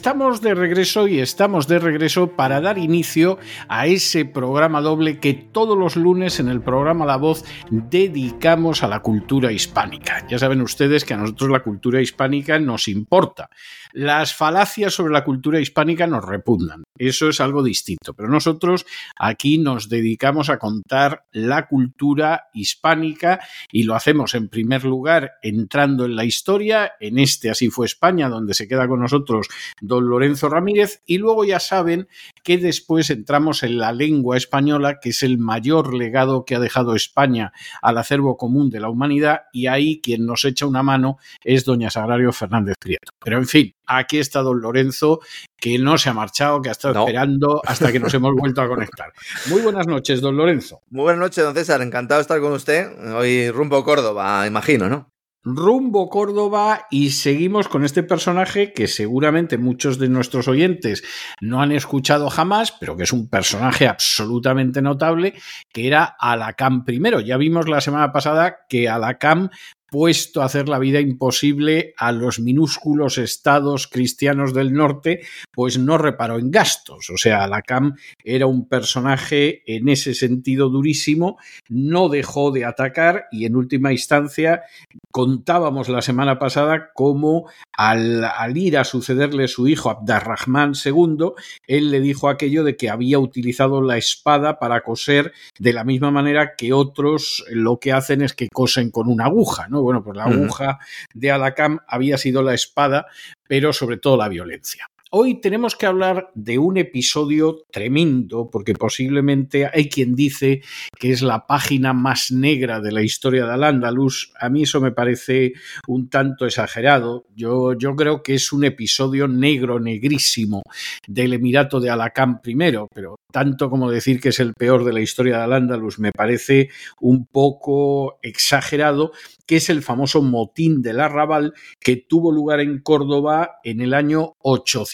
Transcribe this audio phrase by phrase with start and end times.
[0.00, 5.34] Estamos de regreso y estamos de regreso para dar inicio a ese programa doble que
[5.34, 10.26] todos los lunes en el programa La Voz dedicamos a la cultura hispánica.
[10.26, 13.50] Ya saben ustedes que a nosotros la cultura hispánica nos importa.
[13.92, 16.84] Las falacias sobre la cultura hispánica nos repugnan.
[16.96, 18.14] Eso es algo distinto.
[18.14, 23.40] Pero nosotros aquí nos dedicamos a contar la cultura hispánica
[23.70, 28.28] y lo hacemos en primer lugar entrando en la historia, en este Así fue España,
[28.28, 29.48] donde se queda con nosotros
[29.90, 32.08] don Lorenzo Ramírez, y luego ya saben
[32.44, 36.94] que después entramos en la lengua española, que es el mayor legado que ha dejado
[36.94, 41.64] España al acervo común de la humanidad, y ahí quien nos echa una mano es
[41.64, 43.10] doña Sagrario Fernández Prieto.
[43.22, 45.20] Pero en fin, aquí está don Lorenzo,
[45.58, 48.68] que no se ha marchado, que ha estado esperando hasta que nos hemos vuelto a
[48.68, 49.12] conectar.
[49.48, 50.80] Muy buenas noches, don Lorenzo.
[50.88, 51.82] Muy buenas noches, don César.
[51.82, 52.88] Encantado de estar con usted.
[53.12, 55.10] Hoy rumbo Córdoba, imagino, ¿no?
[55.42, 61.02] Rumbo Córdoba y seguimos con este personaje que seguramente muchos de nuestros oyentes
[61.40, 65.34] no han escuchado jamás, pero que es un personaje absolutamente notable,
[65.72, 67.24] que era Alacam I.
[67.24, 69.50] Ya vimos la semana pasada que Alacam
[69.90, 75.20] puesto a hacer la vida imposible a los minúsculos estados cristianos del norte,
[75.50, 77.10] pues no reparó en gastos.
[77.10, 83.44] O sea, Alacam era un personaje en ese sentido durísimo, no dejó de atacar y
[83.44, 84.62] en última instancia
[85.10, 91.32] contábamos la semana pasada cómo al, al ir a sucederle su hijo Abdarrahman II,
[91.66, 96.10] él le dijo aquello de que había utilizado la espada para coser de la misma
[96.10, 99.82] manera que otros lo que hacen es que cosen con una aguja, ¿no?
[99.82, 100.78] Bueno, pues la aguja
[101.14, 103.06] de Alacam había sido la espada,
[103.48, 104.89] pero sobre todo la violencia.
[105.12, 110.62] Hoy tenemos que hablar de un episodio tremendo, porque posiblemente hay quien dice
[111.00, 114.32] que es la página más negra de la historia de Al-Ándalus.
[114.38, 115.54] A mí eso me parece
[115.88, 117.26] un tanto exagerado.
[117.34, 120.62] Yo, yo creo que es un episodio negro, negrísimo
[121.08, 125.00] del Emirato de Alacán primero, pero tanto como decir que es el peor de la
[125.00, 126.68] historia de Al-Ándalus me parece
[127.00, 129.10] un poco exagerado,
[129.46, 134.34] que es el famoso motín del Arrabal que tuvo lugar en Córdoba en el año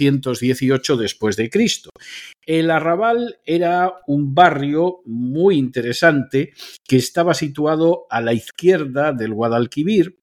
[0.09, 1.91] 818 después de Cristo.
[2.45, 6.53] El Arrabal era un barrio muy interesante
[6.87, 10.19] que estaba situado a la izquierda del Guadalquivir,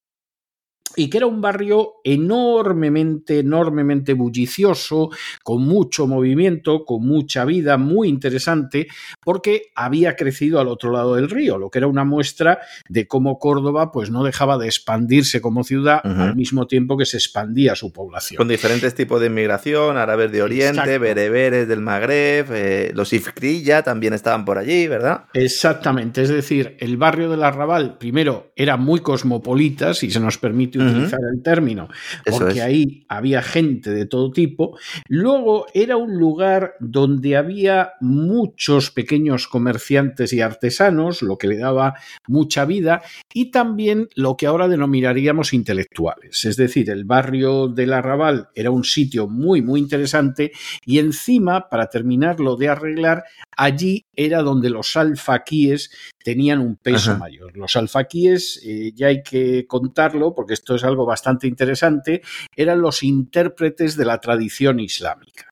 [0.95, 5.09] y que era un barrio enormemente, enormemente bullicioso,
[5.43, 8.87] con mucho movimiento, con mucha vida, muy interesante,
[9.23, 12.59] porque había crecido al otro lado del río, lo que era una muestra
[12.89, 17.17] de cómo Córdoba pues no dejaba de expandirse como ciudad al mismo tiempo que se
[17.17, 18.37] expandía su población.
[18.37, 24.13] Con diferentes tipos de inmigración, árabes de Oriente, bereberes del Magreb, eh, los Ifkrilla también
[24.13, 25.25] estaban por allí, ¿verdad?
[25.33, 30.79] Exactamente, es decir, el barrio del Arrabal primero era muy cosmopolita, si se nos permite
[30.83, 31.89] utilizar el término,
[32.29, 34.77] porque ahí había gente de todo tipo.
[35.07, 41.95] Luego era un lugar donde había muchos pequeños comerciantes y artesanos, lo que le daba
[42.27, 43.01] mucha vida,
[43.33, 46.45] y también lo que ahora denominaríamos intelectuales.
[46.45, 50.51] Es decir, el barrio del Arrabal era un sitio muy, muy interesante
[50.85, 53.23] y encima, para terminarlo de arreglar,
[53.55, 55.91] allí era donde los alfaquíes
[56.23, 57.55] tenían un peso mayor.
[57.57, 62.21] Los alfaquíes, eh, ya hay que contarlo porque esto es algo bastante interesante,
[62.55, 65.49] eran los intérpretes de la tradición islámica.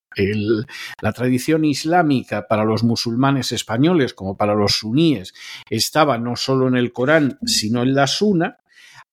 [1.01, 5.33] la tradición islámica para los musulmanes españoles como para los suníes
[5.69, 8.57] estaba no solo en el Corán, sino en la Suna,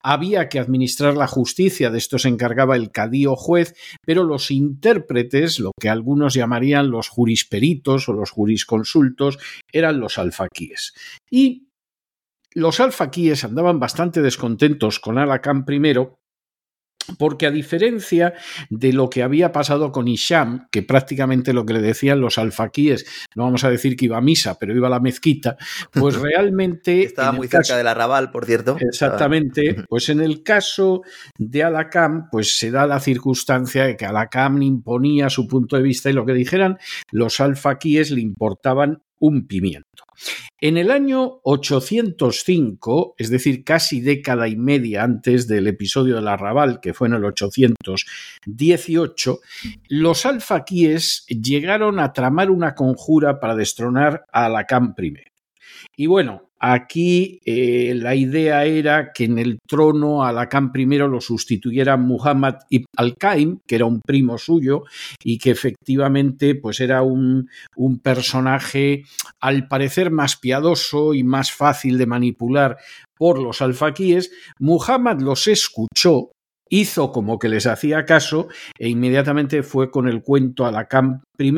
[0.02, 5.60] había que administrar la justicia, de esto se encargaba el cadío juez, pero los intérpretes,
[5.60, 9.38] lo que algunos llamarían los jurisperitos o los jurisconsultos,
[9.72, 10.94] eran los alfaquíes.
[11.30, 11.67] Y
[12.58, 15.78] los alfaquíes andaban bastante descontentos con Alacán I
[17.16, 18.34] porque a diferencia
[18.68, 23.06] de lo que había pasado con Isham, que prácticamente lo que le decían los alfaquíes,
[23.34, 25.56] no vamos a decir que iba a misa, pero iba a la mezquita,
[25.92, 27.04] pues realmente...
[27.04, 28.76] Estaba muy cerca del arrabal, por cierto.
[28.78, 31.02] Exactamente, pues en el caso
[31.38, 36.10] de Alacam, pues se da la circunstancia de que Alacam imponía su punto de vista
[36.10, 36.78] y lo que dijeran
[37.10, 40.04] los alfaquíes le importaban un pimiento.
[40.60, 46.80] En el año 805, es decir, casi década y media antes del episodio del arrabal,
[46.80, 49.38] que fue en el 818,
[49.88, 55.14] los alfaquíes llegaron a tramar una conjura para destronar a Alacán I.
[55.96, 61.96] Y bueno, Aquí eh, la idea era que en el trono Alacán I lo sustituyera
[61.96, 64.82] Muhammad ibn al-Qaim, que era un primo suyo
[65.22, 69.04] y que efectivamente pues era un, un personaje
[69.40, 72.76] al parecer más piadoso y más fácil de manipular
[73.16, 74.32] por los alfaquíes.
[74.58, 76.32] Muhammad los escuchó
[76.70, 81.52] hizo como que les hacía caso e inmediatamente fue con el cuento Alacán I,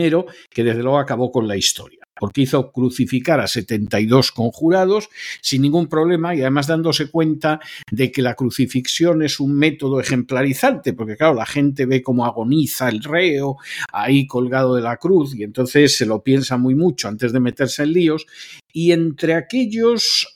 [0.50, 5.08] que desde luego acabó con la historia porque hizo crucificar a 72 conjurados
[5.40, 10.92] sin ningún problema y además dándose cuenta de que la crucifixión es un método ejemplarizante,
[10.92, 13.56] porque claro, la gente ve cómo agoniza el reo
[13.90, 17.84] ahí colgado de la cruz y entonces se lo piensa muy mucho antes de meterse
[17.84, 18.26] en líos
[18.70, 20.30] y entre aquellos,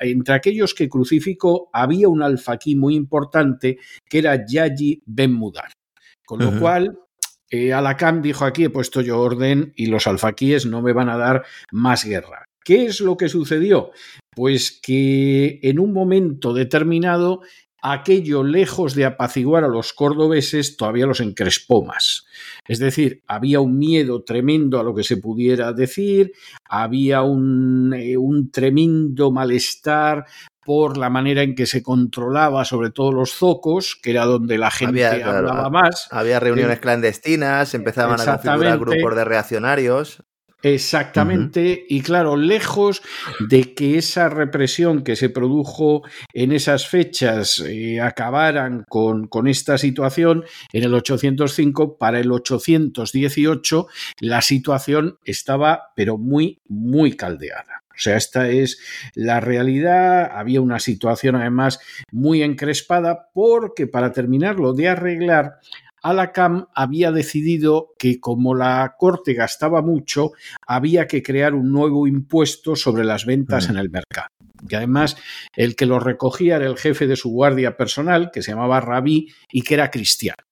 [0.00, 3.76] entre aquellos que crucificó había un alfaquí muy importante
[4.08, 5.70] que era Yayi Ben Mudar.
[6.24, 6.96] Con lo cual,
[7.50, 7.72] eh,
[8.22, 12.04] dijo aquí he puesto yo orden y los alfaquíes no me van a dar más
[12.04, 12.44] guerra.
[12.64, 13.90] ¿Qué es lo que sucedió?
[14.34, 17.42] Pues que en un momento determinado
[17.82, 22.26] aquello lejos de apaciguar a los cordobeses todavía los encrespó más.
[22.66, 26.32] Es decir, había un miedo tremendo a lo que se pudiera decir,
[26.68, 30.26] había un, eh, un tremendo malestar
[30.64, 34.70] por la manera en que se controlaba sobre todo los zocos, que era donde la
[34.70, 36.08] gente hablaba más.
[36.10, 40.22] Había reuniones eh, clandestinas, empezaban a configurar grupos de reaccionarios.
[40.62, 43.02] Exactamente, y claro, lejos
[43.48, 46.02] de que esa represión que se produjo
[46.34, 53.86] en esas fechas eh, acabaran con, con, esta situación, en el 805, para el 818,
[54.20, 57.82] la situación estaba, pero muy, muy caldeada.
[58.00, 58.78] O sea, esta es
[59.14, 60.30] la realidad.
[60.32, 61.80] Había una situación además
[62.10, 65.58] muy encrespada porque para terminarlo de arreglar,
[66.02, 70.32] Alacam había decidido que como la corte gastaba mucho,
[70.66, 73.70] había que crear un nuevo impuesto sobre las ventas mm.
[73.72, 74.28] en el mercado.
[74.68, 75.16] Y además
[75.56, 79.28] el que lo recogía era el jefe de su guardia personal, que se llamaba Rabí
[79.50, 80.44] y que era cristiano.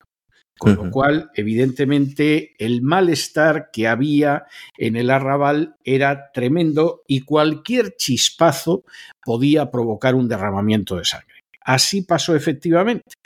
[0.59, 4.47] Con lo cual, evidentemente, el malestar que había
[4.77, 8.83] en el arrabal era tremendo y cualquier chispazo
[9.25, 11.38] podía provocar un derramamiento de sangre.
[11.69, 13.17] Así pasó efectivamente.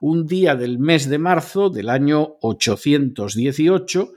[0.00, 4.12] Un día del mes de marzo del año 818,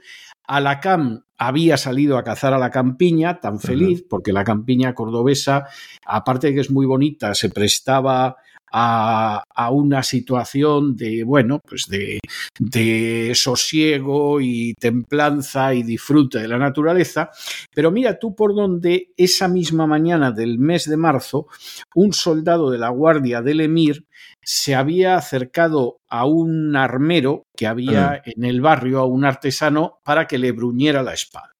[0.46, 5.66] Alacam había salido a cazar a la campiña, tan feliz, porque la campiña cordobesa,
[6.06, 8.36] aparte de que es muy bonita, se prestaba
[8.72, 12.20] a, una situación de, bueno, pues de,
[12.58, 17.30] de sosiego y templanza y disfrute de la naturaleza.
[17.74, 21.46] Pero mira tú por donde esa misma mañana del mes de marzo,
[21.94, 24.06] un soldado de la guardia del Emir
[24.44, 30.26] se había acercado a un armero que había en el barrio, a un artesano, para
[30.26, 31.52] que le bruñera la espada.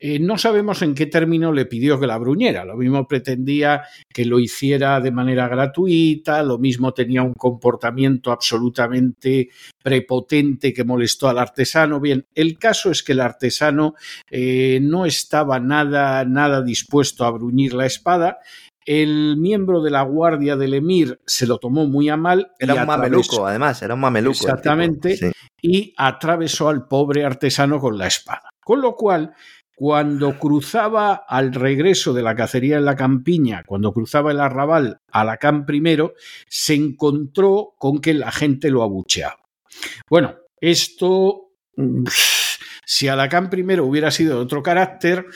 [0.00, 2.64] Eh, no sabemos en qué término le pidió que la bruñera.
[2.64, 9.50] Lo mismo pretendía que lo hiciera de manera gratuita, lo mismo tenía un comportamiento absolutamente
[9.82, 12.00] prepotente que molestó al artesano.
[12.00, 13.94] Bien, el caso es que el artesano
[14.30, 18.38] eh, no estaba nada, nada dispuesto a bruñir la espada.
[18.86, 22.52] El miembro de la guardia del emir se lo tomó muy a mal.
[22.58, 24.38] Era un mameluco, además, era un mameluco.
[24.40, 25.32] Exactamente.
[25.62, 28.49] Y atravesó al pobre artesano con la espada.
[28.70, 29.34] Con lo cual,
[29.74, 35.24] cuando cruzaba al regreso de la cacería en la campiña, cuando cruzaba el arrabal a
[35.24, 36.14] la cam primero,
[36.46, 39.40] se encontró con que la gente lo abucheaba.
[40.08, 41.50] Bueno, esto,
[42.86, 45.26] si Alacán primero hubiera sido de otro carácter,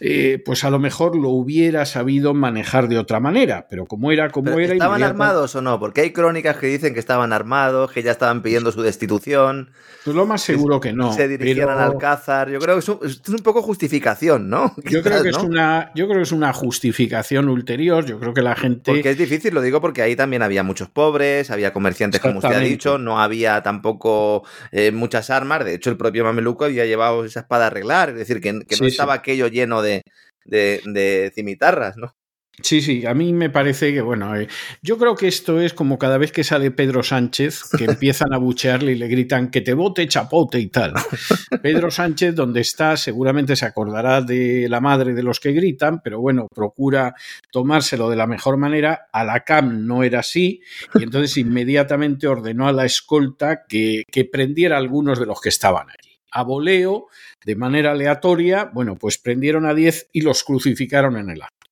[0.00, 4.30] eh, pues a lo mejor lo hubiera sabido manejar de otra manera, pero como era
[4.30, 4.72] como era...
[4.72, 5.78] ¿Estaban armados o no?
[5.78, 9.70] Porque hay crónicas que dicen que estaban armados, que ya estaban pidiendo su destitución.
[10.04, 11.12] Pues lo más seguro que no.
[11.12, 12.50] Se dirigieran al Alcázar.
[12.50, 12.88] Yo creo que es
[13.28, 14.74] un, poco justificación, ¿no?
[14.84, 18.06] Yo creo que es una, yo creo que es una justificación ulterior.
[18.06, 18.92] Yo creo que la gente.
[18.92, 22.54] Porque es difícil, lo digo porque ahí también había muchos pobres, había comerciantes, como usted
[22.54, 25.64] ha dicho, no había tampoco eh, muchas armas.
[25.64, 28.86] De hecho, el propio Mameluco había llevado esa espada a arreglar, es decir, que, no
[28.86, 32.14] estaba aquello lleno de, de, de cimitarras, ¿no?
[32.60, 34.48] Sí, sí, a mí me parece que, bueno, eh,
[34.82, 38.38] yo creo que esto es como cada vez que sale Pedro Sánchez, que empiezan a
[38.38, 40.92] buchearle y le gritan que te vote chapote y tal.
[41.62, 46.20] Pedro Sánchez, donde está, seguramente se acordará de la madre de los que gritan, pero
[46.20, 47.14] bueno, procura
[47.52, 49.06] tomárselo de la mejor manera.
[49.12, 50.60] A la CAM no era así,
[50.94, 55.50] y entonces inmediatamente ordenó a la escolta que, que prendiera a algunos de los que
[55.50, 57.08] estaban allí a voleo,
[57.44, 61.70] de manera aleatoria, bueno, pues prendieron a 10 y los crucificaron en el acto.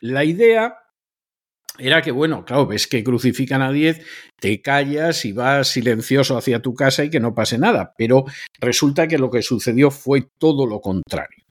[0.00, 0.78] La idea
[1.78, 4.00] era que, bueno, claro, ves que crucifican a 10,
[4.40, 7.94] te callas y vas silencioso hacia tu casa y que no pase nada.
[7.96, 8.24] Pero
[8.60, 11.45] resulta que lo que sucedió fue todo lo contrario.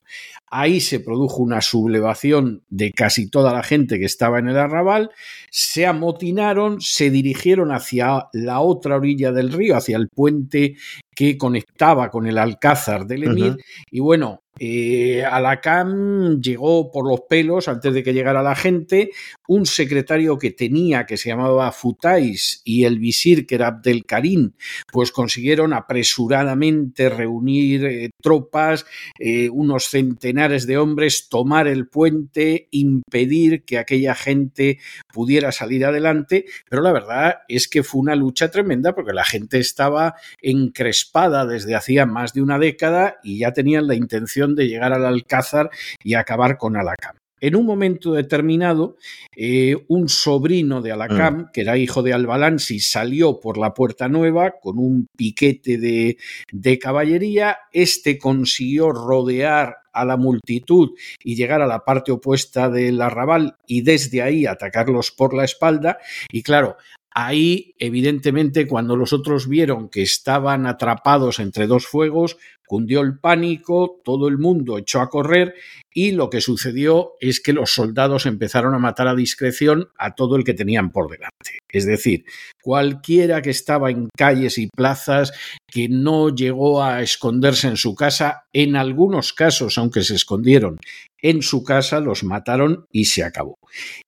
[0.48, 5.10] Ahí se produjo una sublevación de casi toda la gente que estaba en el arrabal,
[5.50, 10.76] se amotinaron, se dirigieron hacia la otra orilla del río, hacia el puente
[11.14, 13.56] que conectaba con el Alcázar del Emir,
[13.90, 19.10] y bueno, eh, Alacam llegó por los pelos antes de que llegara la gente,
[19.48, 24.52] un secretario que tenía que se llamaba Futais y el visir que era Abdelkarim,
[24.92, 28.86] pues consiguieron apresuradamente reunir eh, tropas,
[29.18, 34.78] eh, unos centenares de hombres, tomar el puente, impedir que aquella gente
[35.12, 39.58] pudiera salir adelante, pero la verdad es que fue una lucha tremenda porque la gente
[39.58, 44.92] estaba encrespada desde hacía más de una década y ya tenían la intención de llegar
[44.92, 45.70] al Alcázar
[46.02, 47.16] y acabar con Alacam.
[47.38, 48.96] En un momento determinado,
[49.36, 51.50] eh, un sobrino de Alacam, mm.
[51.52, 56.16] que era hijo de Albalansi, salió por la Puerta Nueva con un piquete de,
[56.50, 57.58] de caballería.
[57.72, 60.90] Este consiguió rodear a la multitud
[61.22, 65.98] y llegar a la parte opuesta del arrabal y desde ahí atacarlos por la espalda.
[66.30, 66.76] Y claro,
[67.18, 74.02] Ahí, evidentemente, cuando los otros vieron que estaban atrapados entre dos fuegos, cundió el pánico,
[74.04, 75.54] todo el mundo echó a correr
[75.94, 80.36] y lo que sucedió es que los soldados empezaron a matar a discreción a todo
[80.36, 81.58] el que tenían por delante.
[81.70, 82.26] Es decir,
[82.62, 85.32] cualquiera que estaba en calles y plazas
[85.66, 90.76] que no llegó a esconderse en su casa, en algunos casos, aunque se escondieron
[91.22, 93.56] en su casa, los mataron y se acabó.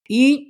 [0.07, 0.48] Y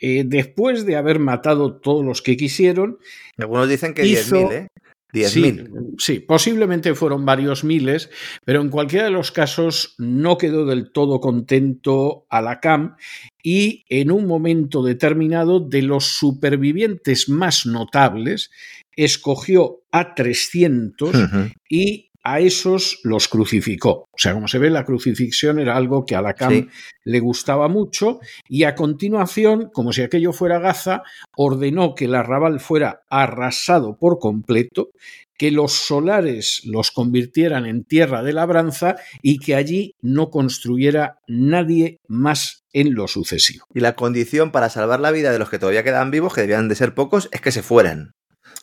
[0.00, 2.98] eh, después de haber matado todos los que quisieron.
[3.38, 4.68] Algunos dicen que 10.000, ¿eh?
[5.12, 5.94] 10.000.
[5.98, 8.10] Sí, posiblemente fueron varios miles,
[8.44, 12.96] pero en cualquiera de los casos no quedó del todo contento a la CAM
[13.42, 18.50] y en un momento determinado de los supervivientes más notables
[18.96, 21.14] escogió a 300
[21.68, 24.08] y a esos los crucificó.
[24.10, 26.70] O sea, como se ve, la crucifixión era algo que a Lacan
[27.04, 28.18] le gustaba mucho
[28.48, 31.04] y a continuación, como si aquello fuera Gaza,
[31.36, 34.90] ordenó que el arrabal fuera arrasado por completo,
[35.38, 42.00] que los solares los convirtieran en tierra de labranza y que allí no construyera nadie
[42.08, 43.66] más en lo sucesivo.
[43.72, 46.68] Y la condición para salvar la vida de los que todavía quedan vivos, que debían
[46.68, 48.14] de ser pocos, es que se fueran.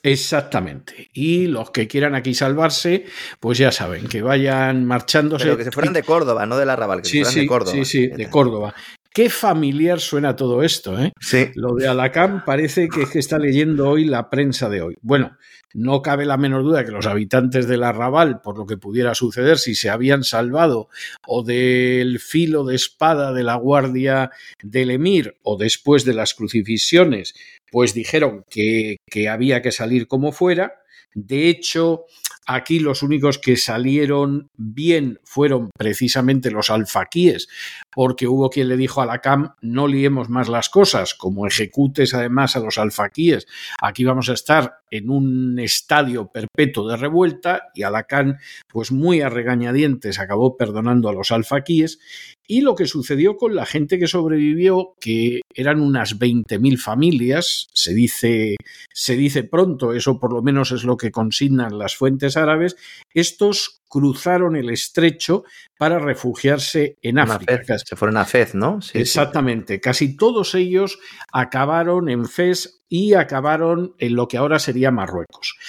[0.01, 1.09] Exactamente.
[1.13, 3.05] Y los que quieran aquí salvarse,
[3.39, 5.45] pues ya saben, que vayan marchándose.
[5.45, 7.71] Pero que se fueran de Córdoba, no de la Raval, que se fueran de Córdoba.
[7.71, 8.73] Sí, sí, de Córdoba.
[9.13, 11.13] Qué familiar suena todo esto, ¿eh?
[11.19, 11.49] Sí.
[11.55, 14.95] Lo de Alacán parece que, que está leyendo hoy la prensa de hoy.
[15.01, 15.37] Bueno,
[15.73, 19.57] no cabe la menor duda que los habitantes del arrabal, por lo que pudiera suceder
[19.57, 20.89] si se habían salvado
[21.27, 27.33] o del filo de espada de la guardia del emir o después de las crucifixiones,
[27.71, 30.75] pues dijeron que, que había que salir como fuera.
[31.15, 32.05] De hecho,
[32.45, 37.47] Aquí los únicos que salieron bien fueron precisamente los alfaquíes,
[37.91, 42.13] porque hubo quien le dijo a la CAM no liemos más las cosas, como ejecutes
[42.13, 43.47] además a los alfaquíes,
[43.81, 49.29] aquí vamos a estar en un estadio perpetuo de revuelta y Alacán, pues muy a
[49.29, 51.99] regañadientes, acabó perdonando a los alfaquíes
[52.47, 57.95] y lo que sucedió con la gente que sobrevivió, que eran unas 20.000 familias, se
[57.95, 58.55] dice,
[58.93, 62.75] se dice pronto, eso por lo menos es lo que consignan las fuentes árabes,
[63.15, 65.43] estos cruzaron el estrecho
[65.77, 67.77] para refugiarse en África.
[67.77, 68.79] Se fueron a Fez, ¿no?
[68.91, 69.79] Exactamente.
[69.79, 70.97] Casi todos ellos
[71.31, 75.59] acabaron en Fez y acabaron en lo que ahora sería Marruecos.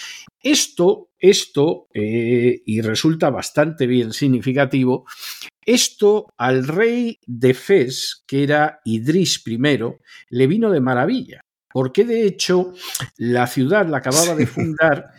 [0.41, 5.05] Esto, esto, eh, y resulta bastante bien significativo,
[5.67, 9.59] Esto al rey de Fez, que era Idris I,
[10.31, 11.41] le vino de maravilla,
[11.71, 12.73] porque de hecho
[13.19, 15.11] la ciudad la acababa de fundar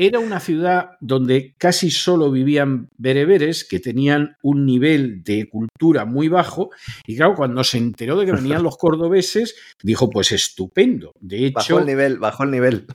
[0.00, 6.28] era una ciudad donde casi solo vivían bereberes que tenían un nivel de cultura muy
[6.28, 6.70] bajo
[7.04, 11.12] y claro, cuando se enteró de que venían los cordobeses, dijo, pues estupendo.
[11.18, 12.86] De hecho, bajó el nivel, bajó el nivel.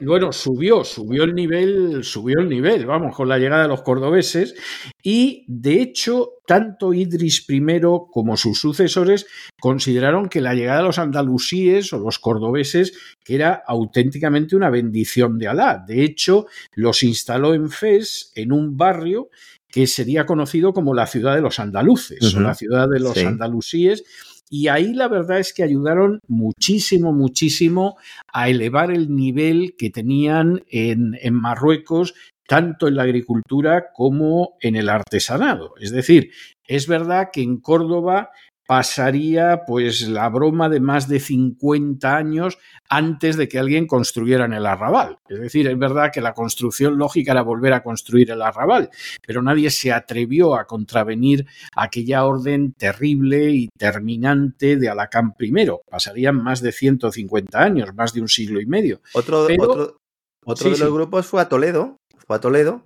[0.00, 4.54] Bueno, subió, subió el nivel, subió el nivel, vamos, con la llegada de los cordobeses
[5.02, 7.62] y de hecho, tanto Idris I
[8.10, 9.26] como sus sucesores
[9.60, 12.92] consideraron que la llegada de los andalusíes o los cordobeses
[13.24, 15.84] que era auténticamente una bendición de Alá.
[15.86, 19.28] De hecho, los instaló en Fez, en un barrio
[19.68, 24.04] que sería conocido como la ciudad de los andaluces o la ciudad de los andalusíes.
[24.50, 27.96] Y ahí la verdad es que ayudaron muchísimo, muchísimo
[28.30, 32.12] a elevar el nivel que tenían en, en Marruecos
[32.52, 35.72] tanto en la agricultura como en el artesanado.
[35.80, 36.32] Es decir,
[36.66, 38.28] es verdad que en Córdoba
[38.66, 42.58] pasaría pues la broma de más de 50 años
[42.90, 45.16] antes de que alguien construyera en el arrabal.
[45.30, 48.90] Es decir, es verdad que la construcción lógica era volver a construir el arrabal,
[49.26, 55.70] pero nadie se atrevió a contravenir aquella orden terrible y terminante de Alacán I.
[55.90, 59.00] Pasarían más de 150 años, más de un siglo y medio.
[59.14, 59.46] Otro,
[60.44, 61.96] otro, de los grupos fue a Toledo,
[62.28, 62.84] a Toledo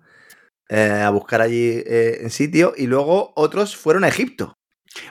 [0.68, 4.54] eh, a buscar allí eh, en sitio y luego otros fueron a Egipto.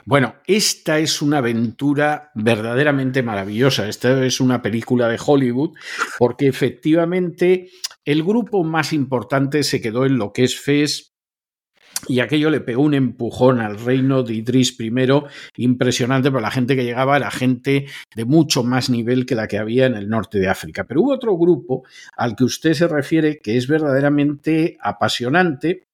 [0.04, 3.88] Bueno, esta es una aventura verdaderamente maravillosa.
[3.88, 5.74] Esta es una película de Hollywood
[6.18, 7.70] porque efectivamente
[8.04, 11.15] el grupo más importante se quedó en lo que es Fez
[12.08, 14.92] y aquello le pegó un empujón al reino de Idris I
[15.56, 19.58] impresionante, pero la gente que llegaba era gente de mucho más nivel que la que
[19.58, 20.84] había en el norte de África.
[20.84, 21.84] Pero hubo otro grupo
[22.16, 25.86] al que usted se refiere que es verdaderamente apasionante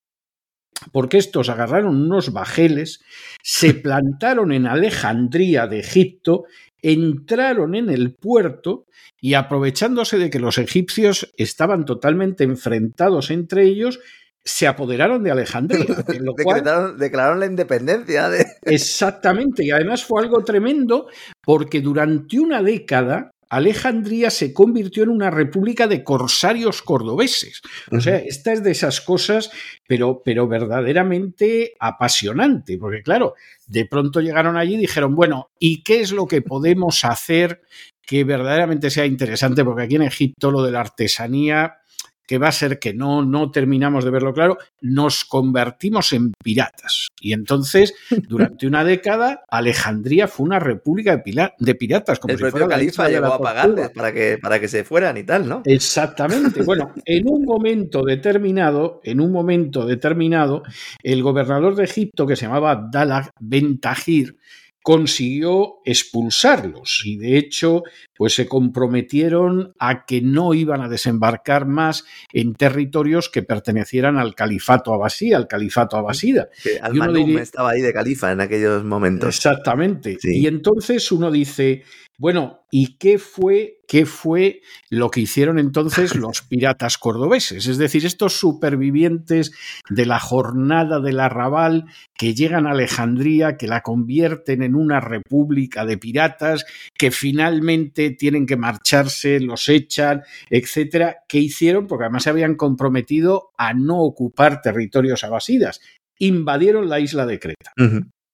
[0.90, 3.04] porque estos agarraron unos bajeles,
[3.42, 6.44] se plantaron en Alejandría de Egipto,
[6.80, 8.87] entraron en el puerto
[9.21, 14.00] y aprovechándose de que los egipcios estaban totalmente enfrentados entre ellos,
[14.44, 15.84] se apoderaron de Alejandría.
[16.99, 18.28] declararon, la independencia.
[18.28, 18.46] De...
[18.62, 21.08] Exactamente, y además fue algo tremendo
[21.42, 27.61] porque durante una década Alejandría se convirtió en una república de corsarios cordobeses.
[27.90, 29.50] O sea, esta es de esas cosas,
[29.87, 33.34] pero, pero verdaderamente apasionante, porque claro,
[33.66, 37.60] de pronto llegaron allí y dijeron, bueno, ¿y qué es lo que podemos hacer
[38.06, 39.62] que verdaderamente sea interesante?
[39.64, 41.81] Porque aquí en Egipto lo de la artesanía
[42.26, 47.08] que va a ser que no, no terminamos de verlo claro, nos convertimos en piratas.
[47.21, 47.95] Y entonces,
[48.28, 52.19] durante una década, Alejandría fue una república de, piratas.
[52.19, 55.49] Como El propio califa llegó a pagarles para que, para que se fueran y tal,
[55.49, 55.63] ¿no?
[55.65, 56.63] Exactamente.
[56.73, 60.63] Bueno, en un momento determinado, en un momento determinado,
[61.02, 64.37] el gobernador de Egipto, que se llamaba Abdallah Ben Tahir,
[64.82, 67.84] consiguió expulsarlos y de hecho
[68.16, 74.34] pues se comprometieron a que no iban a desembarcar más en territorios que pertenecieran al
[74.34, 76.49] califato abasí, al califato abasida.
[76.82, 79.36] al estaba ahí de califa en aquellos momentos.
[79.36, 80.18] Exactamente.
[80.23, 81.84] Y entonces uno dice,
[82.23, 87.67] bueno, ¿y qué fue, qué fue lo que hicieron entonces los piratas cordobeses?
[87.67, 89.50] Es decir, estos supervivientes
[89.91, 95.85] de la jornada del arrabal que llegan a Alejandría, que la convierten en una república
[95.85, 96.65] de piratas,
[96.97, 101.25] que finalmente tienen que marcharse, los echan, etcétera.
[101.26, 101.89] ¿Qué hicieron?
[101.89, 105.80] Porque además se habían comprometido a no ocupar territorios abasidas.
[106.21, 107.73] Invadieron la isla de Creta.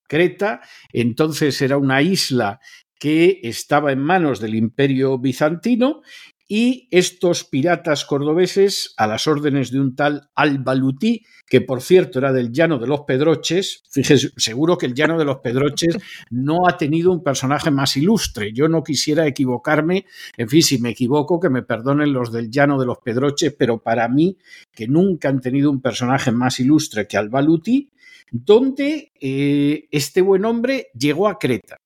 [0.07, 0.61] Creta
[0.92, 2.61] entonces era una isla
[2.98, 6.02] que estaba en manos del imperio bizantino
[6.50, 12.32] y estos piratas cordobeses, a las órdenes de un tal Al-Balutí, que por cierto era
[12.32, 15.98] del Llano de los Pedroches, fíjese, seguro que el Llano de los Pedroches
[16.30, 18.52] no ha tenido un personaje más ilustre.
[18.54, 20.06] Yo no quisiera equivocarme,
[20.38, 23.82] en fin, si me equivoco, que me perdonen los del Llano de los Pedroches, pero
[23.82, 24.38] para mí,
[24.74, 27.90] que nunca han tenido un personaje más ilustre que Al-Balutí,
[28.30, 31.78] donde eh, este buen hombre llegó a Creta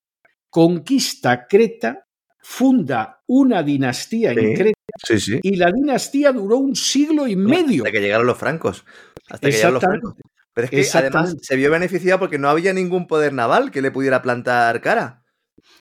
[0.53, 2.07] conquista Creta,
[2.39, 4.79] funda una dinastía en Creta
[5.43, 7.85] y la dinastía duró un siglo y medio.
[7.85, 8.85] Hasta que llegaron los francos.
[9.31, 10.15] Hasta que llegaron los francos.
[10.53, 13.91] Pero es que además se vio beneficiado porque no había ningún poder naval que le
[13.91, 15.25] pudiera plantar cara.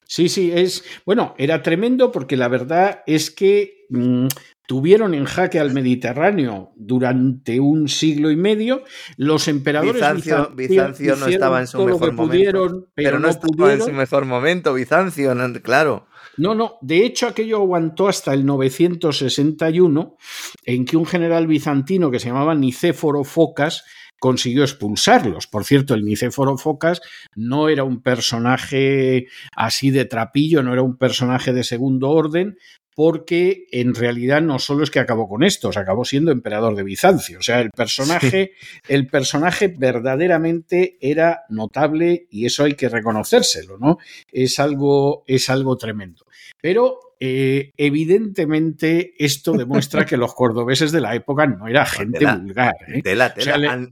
[0.05, 0.85] Sí, sí, es.
[1.05, 4.27] Bueno, era tremendo porque la verdad es que mm,
[4.71, 8.85] tuvieron en jaque al Mediterráneo durante un siglo y medio.
[9.17, 12.87] Los emperadores Bizancio, Bizancio no estaba en su mejor momento.
[12.95, 16.07] pero, no, estaba en su mejor momento, Bizancio, claro.
[16.37, 20.15] No, no, de hecho aquello aguantó hasta el 961,
[20.63, 23.83] en que un general bizantino que se llamaba Nicéforo Focas
[24.21, 25.47] consiguió expulsarlos.
[25.47, 27.01] Por cierto, el Nicéforo Focas
[27.35, 32.55] no era un personaje así de trapillo, no era un personaje de segundo orden,
[32.93, 37.39] porque en realidad no solo es que acabó con estos, acabó siendo emperador de Bizancio.
[37.39, 38.51] O sea, el personaje,
[38.87, 43.97] el personaje verdaderamente era notable y eso hay que reconocérselo, ¿no?
[44.31, 46.27] Es algo, es algo tremendo.
[46.61, 52.73] Pero eh, evidentemente esto demuestra que los cordobeses de la época no era gente vulgar.
[52.87, 53.03] ¿eh?
[53.03, 53.31] Tela,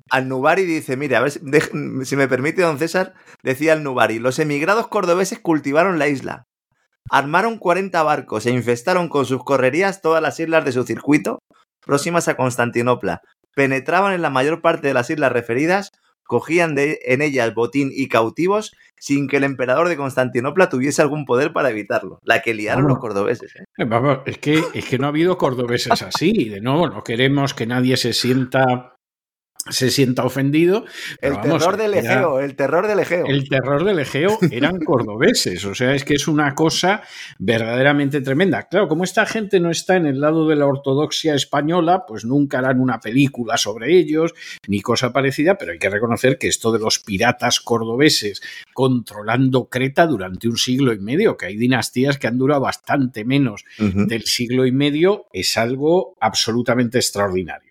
[0.09, 1.39] al, Nubari dice, mire, a ver si,
[2.05, 3.13] si me permite don César,
[3.43, 6.47] decía el Nubari, los emigrados cordobeses cultivaron la isla,
[7.11, 11.37] armaron 40 barcos e infestaron con sus correrías todas las islas de su circuito
[11.85, 13.21] próximas a Constantinopla.
[13.55, 15.91] Penetraban en la mayor parte de las islas referidas,
[16.23, 21.25] cogían de, en ellas botín y cautivos sin que el emperador de Constantinopla tuviese algún
[21.25, 22.19] poder para evitarlo.
[22.23, 23.55] La que liaron los cordobeses.
[23.55, 23.63] ¿eh?
[23.77, 23.87] Eh,
[24.25, 26.49] es, que, es que no ha habido cordobeses así.
[26.49, 28.98] De nuevo, no queremos que nadie se sienta
[29.67, 30.85] se sienta ofendido.
[31.21, 33.25] El terror del Egeo, el terror del Egeo.
[33.27, 37.03] El terror del Egeo eran cordobeses, o sea, es que es una cosa
[37.37, 38.67] verdaderamente tremenda.
[38.67, 42.59] Claro, como esta gente no está en el lado de la ortodoxia española, pues nunca
[42.59, 44.33] harán una película sobre ellos,
[44.67, 48.41] ni cosa parecida, pero hay que reconocer que esto de los piratas cordobeses
[48.73, 53.65] controlando Creta durante un siglo y medio, que hay dinastías que han durado bastante menos
[53.77, 57.68] del siglo y medio, es algo absolutamente extraordinario.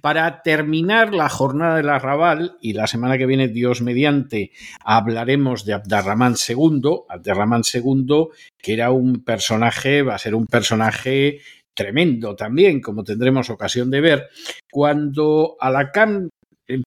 [0.00, 4.52] Para terminar la jornada del arrabal, y la semana que viene, Dios mediante,
[4.84, 6.82] hablaremos de Abderramán II.
[7.08, 11.40] Abderramán II, que era un personaje, va a ser un personaje
[11.74, 14.28] tremendo también, como tendremos ocasión de ver.
[14.70, 16.28] Cuando Alacán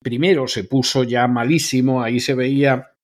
[0.01, 2.94] primero se puso ya malísimo, ahí se veía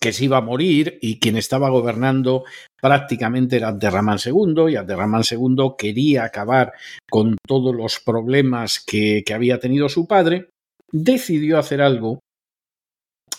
[0.00, 2.44] que se iba a morir y quien estaba gobernando
[2.80, 6.72] prácticamente era Abderramán II y Abderramán II quería acabar
[7.10, 10.50] con todos los problemas que, que había tenido su padre,
[10.92, 12.20] decidió hacer algo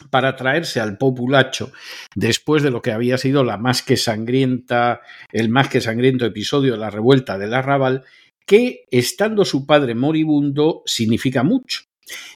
[0.10, 1.72] para traerse al populacho
[2.16, 6.74] después de lo que había sido la más que sangrienta, el más que sangriento episodio
[6.74, 8.04] de la revuelta del Arrabal,
[8.46, 11.84] que estando su padre moribundo significa mucho.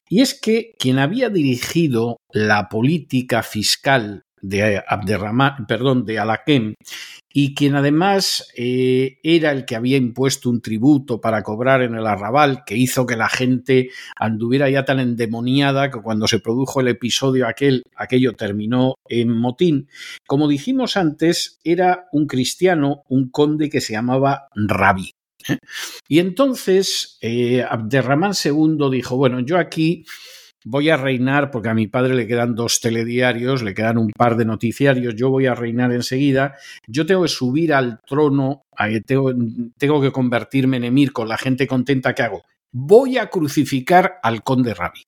[0.07, 6.75] Y es que quien había dirigido la política fiscal de Abderrahman, perdón, de Alaquem,
[7.31, 12.07] y quien además eh, era el que había impuesto un tributo para cobrar en el
[12.07, 16.87] arrabal, que hizo que la gente anduviera ya tan endemoniada que cuando se produjo el
[16.87, 19.89] episodio aquel, aquello terminó en motín.
[20.25, 25.11] Como dijimos antes, era un cristiano, un conde que se llamaba Rabí.
[26.07, 30.05] Y entonces eh, Abderramán II dijo, bueno, yo aquí
[30.65, 34.35] voy a reinar, porque a mi padre le quedan dos telediarios, le quedan un par
[34.35, 36.55] de noticiarios, yo voy a reinar enseguida,
[36.87, 38.63] yo tengo que subir al trono,
[39.05, 39.33] tengo,
[39.77, 42.43] tengo que convertirme en emir con la gente contenta que hago.
[42.71, 45.05] Voy a crucificar al conde Rabi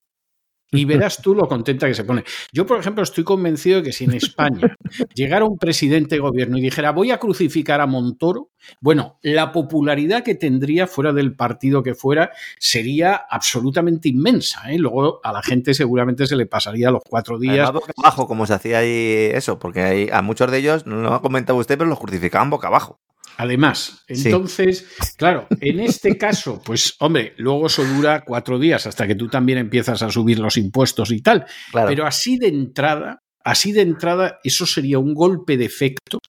[0.79, 2.23] y verás tú lo contenta que se pone.
[2.51, 4.75] Yo, por ejemplo, estoy convencido de que si en España
[5.15, 10.23] llegara un presidente de gobierno y dijera voy a crucificar a Montoro, bueno, la popularidad
[10.23, 14.71] que tendría fuera del partido que fuera sería absolutamente inmensa.
[14.71, 14.77] ¿eh?
[14.77, 17.71] Luego a la gente seguramente se le pasaría los cuatro días.
[17.71, 21.13] boca abajo, como se hacía ahí eso, porque hay, a muchos de ellos, no lo
[21.13, 22.99] ha comentado usted, pero los crucificaban boca abajo.
[23.37, 29.15] Además, entonces, claro, en este caso, pues hombre, luego eso dura cuatro días hasta que
[29.15, 31.45] tú también empiezas a subir los impuestos y tal.
[31.73, 36.19] Pero así de entrada, Así de entrada, eso sería un golpe de efecto.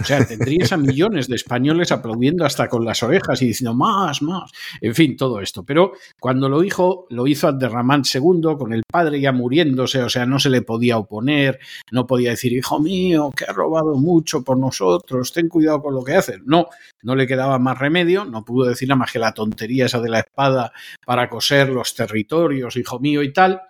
[0.00, 4.22] O sea, tendrías a millones de españoles aplaudiendo hasta con las orejas y diciendo más,
[4.22, 4.50] más.
[4.80, 5.64] En fin, todo esto.
[5.64, 10.26] Pero cuando lo hizo, lo hizo Abderramán II, con el padre ya muriéndose, o sea,
[10.26, 11.58] no se le podía oponer,
[11.92, 16.02] no podía decir, hijo mío, que ha robado mucho por nosotros, ten cuidado con lo
[16.02, 16.40] que haces.
[16.44, 16.66] No,
[17.02, 20.08] no le quedaba más remedio, no pudo decir nada más que la tontería esa de
[20.08, 20.72] la espada
[21.04, 23.60] para coser los territorios, hijo mío y tal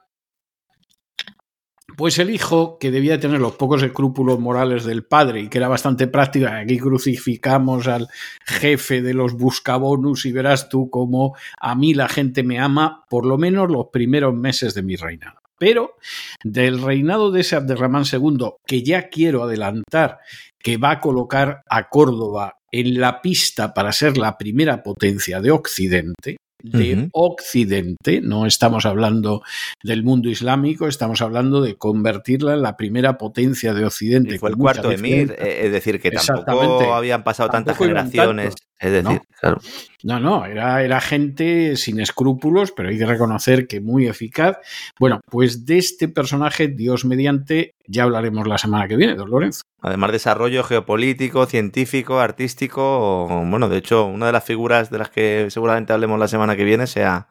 [1.96, 5.68] pues el hijo, que debía tener los pocos escrúpulos morales del padre y que era
[5.68, 8.08] bastante práctico, aquí crucificamos al
[8.44, 13.24] jefe de los buscabonus y verás tú cómo a mí la gente me ama por
[13.24, 15.40] lo menos los primeros meses de mi reinado.
[15.58, 15.96] Pero
[16.44, 20.18] del reinado de ese Abderramán II, que ya quiero adelantar
[20.58, 25.50] que va a colocar a Córdoba en la pista para ser la primera potencia de
[25.50, 29.42] Occidente, de Occidente, no estamos hablando
[29.82, 34.38] del mundo islámico, estamos hablando de convertirla en la primera potencia de Occidente.
[34.38, 38.54] fue el cuarto emir, eh, es decir, que tampoco habían pasado tantas generaciones.
[38.78, 39.20] Es decir, ¿no?
[39.40, 39.58] claro.
[40.02, 44.58] No, no, era, era gente sin escrúpulos, pero hay que reconocer que muy eficaz.
[45.00, 49.62] Bueno, pues de este personaje, Dios mediante, ya hablaremos la semana que viene, don Lorenzo.
[49.80, 53.26] Además, desarrollo geopolítico, científico, artístico.
[53.46, 56.64] Bueno, de hecho, una de las figuras de las que seguramente hablemos la semana que
[56.64, 57.28] viene sea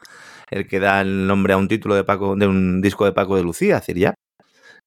[0.49, 3.35] el que da el nombre a un título de Paco, de un disco de Paco
[3.35, 4.15] de Lucía, ya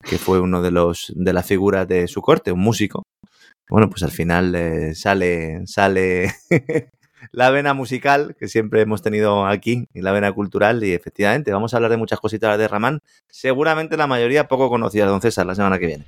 [0.03, 3.03] que fue uno de los de las figuras de su corte, un músico.
[3.69, 6.33] Bueno, pues al final eh, sale, sale
[7.33, 11.73] la vena musical que siempre hemos tenido aquí y la vena cultural y efectivamente vamos
[11.73, 15.55] a hablar de muchas cositas de Ramán, seguramente la mayoría poco conocidas, don César, la
[15.55, 16.05] semana que viene.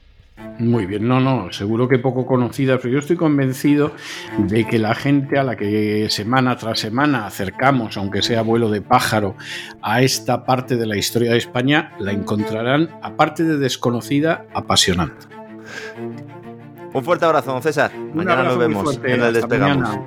[0.58, 3.92] Muy bien, no, no, seguro que poco conocida, pero yo estoy convencido
[4.38, 8.82] de que la gente a la que semana tras semana acercamos, aunque sea vuelo de
[8.82, 9.36] pájaro,
[9.82, 15.26] a esta parte de la historia de España, la encontrarán, aparte de desconocida, apasionante.
[16.92, 17.92] Un fuerte abrazo, don César.
[18.14, 19.98] Mañana nos vemos en el Despegamos.